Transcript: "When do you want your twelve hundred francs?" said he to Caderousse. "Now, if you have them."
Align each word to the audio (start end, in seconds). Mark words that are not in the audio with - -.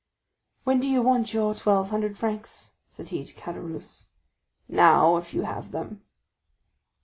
"When 0.63 0.79
do 0.79 0.89
you 0.89 1.03
want 1.03 1.31
your 1.31 1.53
twelve 1.53 1.91
hundred 1.91 2.17
francs?" 2.17 2.73
said 2.89 3.09
he 3.09 3.23
to 3.23 3.35
Caderousse. 3.35 4.07
"Now, 4.67 5.15
if 5.17 5.31
you 5.31 5.43
have 5.43 5.69
them." 5.69 6.01